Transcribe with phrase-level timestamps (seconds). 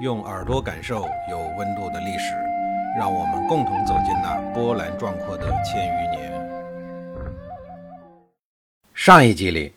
[0.00, 2.34] 用耳朵感受有温度的历史，
[2.98, 6.32] 让我们共同走进那波澜壮阔的千余年。
[8.94, 9.74] 上一集里，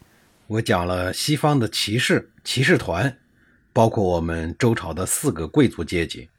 [0.48, 3.14] 我讲了西方的骑士、骑士团，
[3.74, 6.30] 包括我们周朝的四个贵族阶级：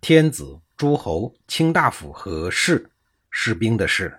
[0.00, 2.88] 天子、诸侯、卿大夫和士，
[3.30, 4.18] 士兵的士。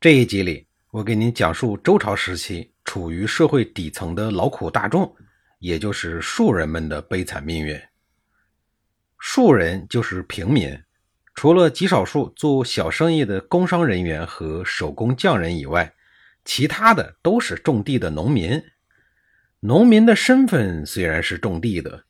[0.00, 5.14] 这一集里，我给您讲述周朝时期处于社会底层的劳苦大众，
[5.58, 7.78] 也就是庶人们的悲惨命运。
[9.26, 10.78] 庶人就是平民，
[11.34, 15.94] 除了极少数做小生意的工商人员和手工匠人以外，
[16.44, 18.62] 其他的都是种地的农民。
[19.60, 22.04] 农民的身份虽然是种地的，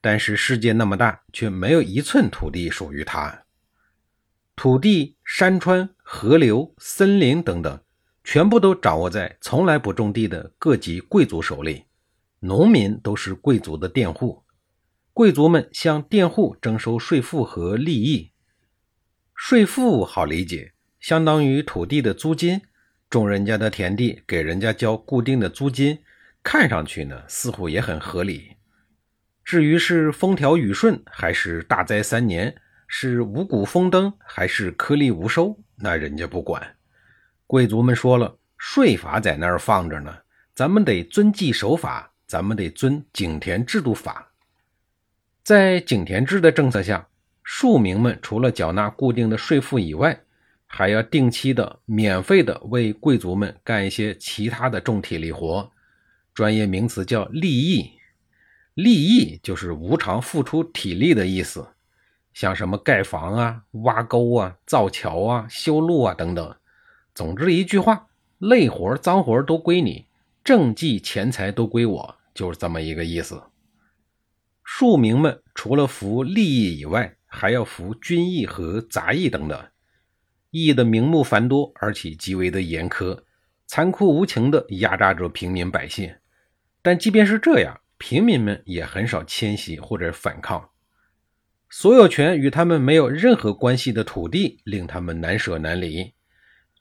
[0.00, 3.42] 但是世界那么大，却没有一寸土地属于他。
[4.56, 7.78] 土地、山川、河流、森林等等，
[8.24, 11.84] 全部都掌握在从来不种地的各级贵族手里。
[12.40, 14.42] 农民都是贵族的佃户。
[15.14, 18.32] 贵族们向佃户征收税赋和利益，
[19.32, 22.60] 税赋好理解，相当于土地的租金，
[23.08, 26.00] 种人家的田地给人家交固定的租金，
[26.42, 28.56] 看上去呢似乎也很合理。
[29.44, 32.52] 至于是风调雨顺还是大灾三年，
[32.88, 36.74] 是五谷丰登还是颗粒无收，那人家不管。
[37.46, 40.12] 贵族们说了，税法在那儿放着呢，
[40.56, 44.32] 咱们得遵纪守法，咱们得遵井田制度法。
[45.44, 47.06] 在井田制的政策下，
[47.42, 50.18] 庶民们除了缴纳固定的税赋以外，
[50.66, 55.70] 还要定期的、免费的为贵族们干一些其他的重体力活，
[56.32, 57.90] 专业名词叫利益。
[58.72, 61.68] 利益就是无偿付出体力的意思，
[62.32, 66.56] 像什么盖房啊、挖沟啊、造桥啊、修路啊等等。
[67.14, 68.06] 总之一句话，
[68.38, 70.06] 累活、脏活都归你，
[70.42, 73.42] 政绩、钱财都归我，就是这么一个意思。
[74.84, 79.58] 庶民们除了服利益以外，还要服军役和杂役等等。
[80.50, 83.22] 役的名目繁多，而且极为的严苛，
[83.66, 86.14] 残酷无情地压榨着平民百姓。
[86.82, 90.68] 但即便是这样，平民们也很少迁徙或者反抗。
[91.70, 96.12] 所有权与他们没有任何关系的土地，令他们难舍难离。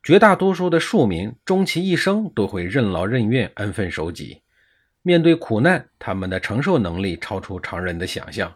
[0.04, 4.43] 绝大多数的庶民，终其一生都会任劳任怨，安分守己。
[5.04, 8.56] 面对苦难，他们的承受能力超出常人的想象。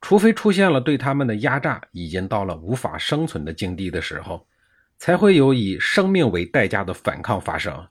[0.00, 4.46] 除非出现了对他们的压榨已经到了无法生存的境地的时候，
[4.98, 7.86] 才会有以生命为代价的反抗发生。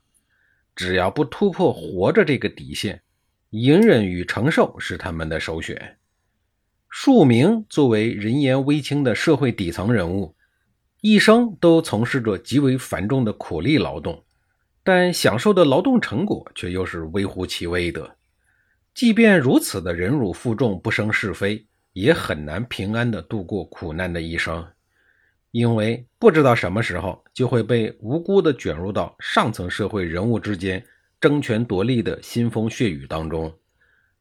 [0.74, 3.02] 只要不突破活着这个底线，
[3.50, 5.96] 隐忍与承受是他们的首选。
[6.90, 10.34] 庶民作为人言微轻的社会底层人物，
[11.02, 14.24] 一生都从事着极为繁重的苦力劳动。
[14.86, 18.08] 但享受的劳动成果却又是微乎其微的。
[18.94, 24.64] 即便如此的忍辱负重、不生是非，也很难平安的度过苦难的一生，
[25.50, 30.80] 因为不知道什么时候就会被无辜的卷入到上层社会人物之间
[31.20, 33.52] 争权夺利的腥风血雨当中。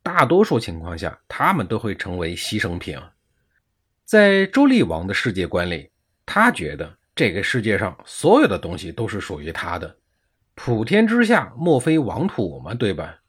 [0.02, 3.00] 大多数情况下，他们都会成为牺牲品。
[4.04, 5.92] 在周厉王的世界观里，
[6.26, 9.96] 他觉得这个世界上所有的东西都是属于他的。
[10.56, 12.74] 普天之下，莫非王土吗？
[12.74, 13.20] 对吧？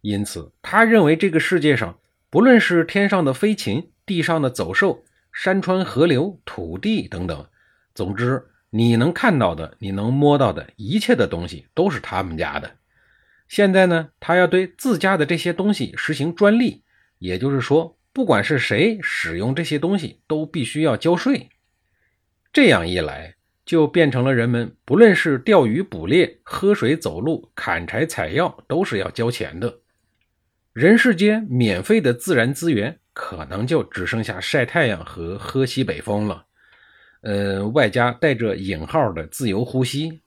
[0.00, 1.98] 因此，他认为这个世界上，
[2.30, 7.46] 不论是天上的飞禽、地上的走兽、山川河流、土地等等，
[7.94, 12.76] 总之，你能看到的、你能摸到的一切的东西，都是他们家的。
[13.48, 16.84] 现在呢，他要对自家的这些东西实行专利，
[17.18, 21.48] 也就是说，不管是谁使用这些东西，都必须要交税。
[22.52, 23.34] 这样一来，
[23.68, 29.80] 就变成了人们不论是钓鱼捕猎、喝水走路、砍柴采药，都是要交钱的。
[30.72, 36.46] 人世间免费的自然资源，可能就只剩下晒太阳和喝西北风了。
[37.20, 40.22] 呃，外加带着引号的自由呼吸。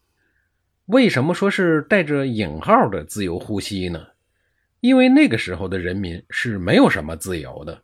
[0.86, 4.06] 为什么说是带着引号的自由呼吸呢？
[4.82, 7.82] 因为那个时候的人民是没有什么自由的，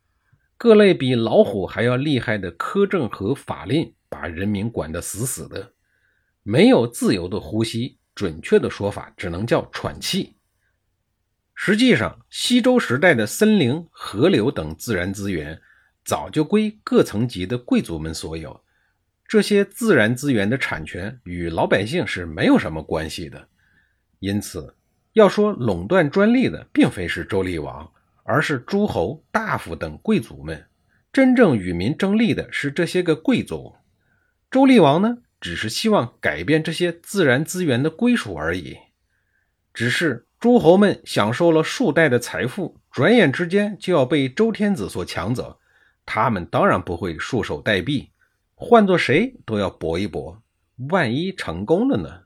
[0.55, 3.95] 各类比老虎还要厉害的苛政和法令。
[4.09, 5.73] 把人民管得死死的，
[6.43, 10.35] 没有自由的呼吸，准确的说法只能叫喘气。
[11.53, 15.59] 实际上，西周时代的森林、河流等自然资源
[16.05, 18.63] 早就归各层级的贵族们所有，
[19.27, 23.47] 这些自然资源的产权与老百姓是没有什么关系的。
[24.19, 24.75] 因此，
[25.13, 27.91] 要说垄断专利的，并非是周厉王，
[28.23, 30.63] 而是诸侯、大夫等贵族们。
[31.11, 33.75] 真正与民争利的是这些个贵族。
[34.49, 38.77] 周厉王呢，只是希望改变这些自然资源的归属而已。
[39.73, 45.59] 只是诸侯们享受了数代的财富，转眼之间就要被周天子所抢走，
[46.05, 48.09] 他们当然不会束手待毙，
[48.55, 50.41] 换做谁都要搏一搏。
[50.89, 52.21] 万一成功了呢？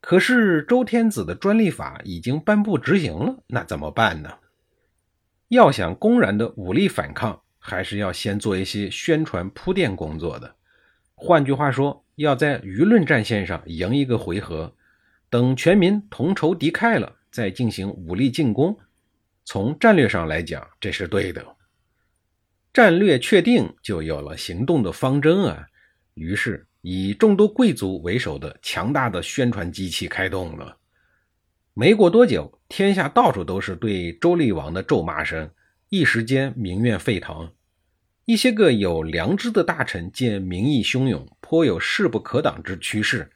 [0.00, 4.30] 可是周天子的专利法已经颁布执行了，那怎么办呢？
[5.48, 10.54] 要想公然的武力反抗，还是要先做一些宣传铺垫工作的。
[11.16, 14.74] 换句话说，要在舆论战线上赢一个回合，
[15.30, 18.78] 等全民同仇敌忾了，再进行武力进攻。
[19.44, 21.44] 从战略上来讲，这是对的。
[22.72, 25.66] 战略确定，就有了行动的方针啊。
[26.14, 30.76] 于是，以众多贵族为首的强大的宣传机器开动了。
[31.72, 35.50] 没过多久，天下到处都是对周厉王的咒骂声，
[35.88, 37.50] 一时间民怨沸腾。
[38.26, 43.30] 一些个有良知的大臣见民意汹涌，颇有势不可挡之趋势，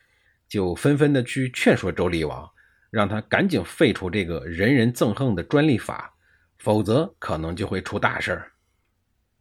[0.48, 2.50] 就纷纷的去劝说周厉王，
[2.90, 6.12] 让他赶紧废除这个人人憎恨的专利法，
[6.58, 8.50] 否则可能就会出大事儿。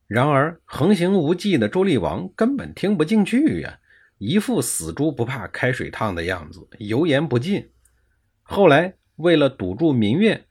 [0.06, 3.80] 然而横行无忌的周厉王根本听不进去呀，
[4.20, 7.72] 一副死猪不怕开水烫的样子，油盐不进。
[8.44, 10.46] 后来，为了堵住民怨，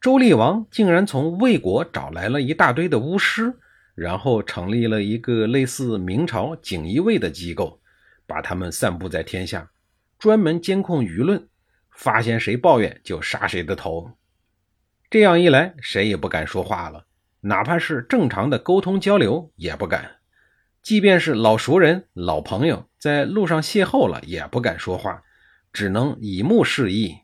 [0.00, 3.52] 周厉王竟然从魏国找来了一大堆的巫师，
[3.94, 7.80] 然后成立了一个类似明朝锦衣卫的机构，
[8.26, 9.70] 把他们散布在天下，
[10.18, 11.48] 专门监控舆论，
[11.90, 14.10] 发现谁抱怨就杀谁的头。
[15.08, 17.06] 这样一来，谁也不敢说话了，
[17.40, 20.16] 哪怕是正常的沟通交流也不敢，
[20.82, 25.22] 即便是老熟人、老朋友在路上邂逅了，也不敢说话，
[25.72, 27.18] 只能以目示意。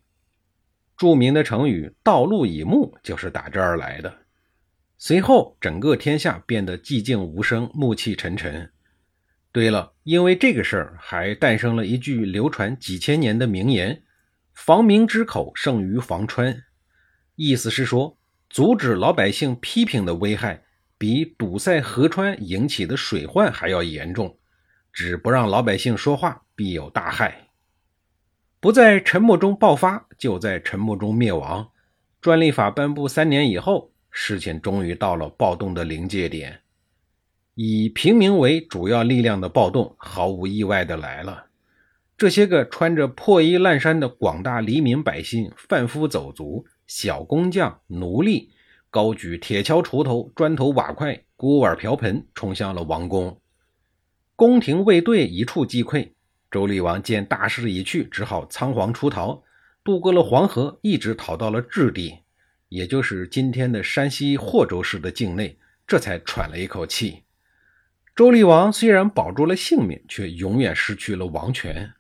[0.97, 4.19] 著名的成语“道路以目”就是打这儿来的。
[5.03, 8.71] 随后，整个天下变得寂静无声、暮气沉沉。
[9.51, 14.03] 对了，因为这个事儿，还诞生了一句流传几千年的名言
[14.53, 16.65] ：“防民之口，胜于防川。”
[17.35, 18.19] 意思是说，
[18.51, 20.65] 阻止老百姓批评的危害，
[20.99, 24.39] 比堵塞河川引起的水患还要严重。
[24.93, 27.49] 只不让老百姓说话，必有大害。
[28.61, 31.71] 不在沉默中爆发，就在沉默中灭亡。
[32.21, 36.61] 专利法颁布三年以后，事情终于到了暴动的临界点。
[37.55, 41.47] 以平民为主要力量的暴动，毫无意外的来了。
[42.17, 48.51] 这些个穿着破衣烂衫的广大黎民百姓、贩夫走卒、小工匠、奴隶，
[48.91, 53.41] 高举铁锹、锄头、砖头、瓦块、锅碗瓢盆，冲向了王宫。
[54.37, 56.13] 宫廷卫队一触即溃。
[56.51, 59.43] 周厉王见大势已去，只好仓皇出逃，
[59.85, 62.19] 渡过了黄河，一直逃到了质地，
[62.71, 67.25] 也就是今天的山西霍州市的境内，这才喘了一口气。
[68.15, 71.93] 周厉王虽然保住了性命，却永远失去了王权。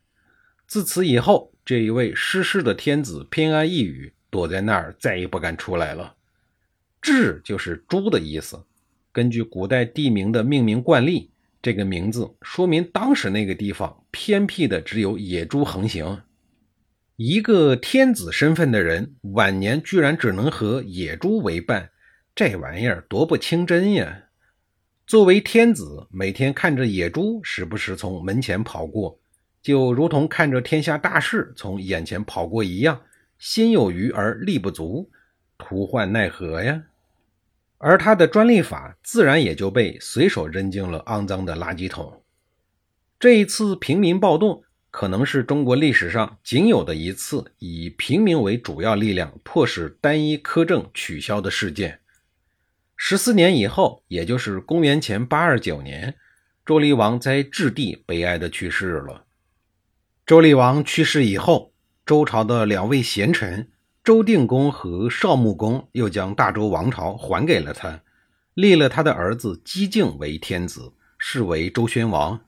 [0.68, 6.14] 自此以后，这一位失势的天子偏安一隅，躲在那儿，再也不敢出来了。
[7.02, 8.64] 质就是猪的意思，
[9.10, 11.32] 根据古代地名的命名惯例。
[11.60, 16.22] 这个名字说明当时那个地方偏僻的只有野猪横行。
[17.22, 21.90] 一个天子身份的人，晚年居然只能和野猪为伴，
[22.34, 24.22] 这玩意儿多不清真呀！
[25.06, 29.20] 作为天子，每天看着野猪时不时从门前跑过，
[29.60, 33.02] 就如同看着天下大事从眼前跑过一样，
[33.38, 35.10] 心有余而力不足，
[35.58, 36.84] 徒患奈何呀！
[37.76, 42.22] 而他的专利法自然也就被随手扔进了肮脏的垃圾桶。
[43.18, 52.00] 这一次平民暴动可能是中国历史上仅有的一次以平民为主要力量迫使单一苛政取消的事件。
[52.96, 56.16] 十四年以后，也就是公元前八二九年，
[56.66, 59.24] 周厉王在质地悲哀的去世了。
[60.26, 61.72] 周厉王去世以后，
[62.04, 63.68] 周朝的两位贤臣。
[64.02, 68.00] 周定公和少穆公又将大周王朝还给了他，
[68.54, 72.40] 立了他的儿子姬敬为天子，是为周宣王。